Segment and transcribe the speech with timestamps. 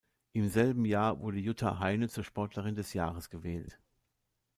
[0.33, 3.77] Im selben Jahr wurde Jutta Heine zur Sportlerin des Jahres gewählt.